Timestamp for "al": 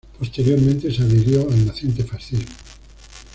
1.47-1.63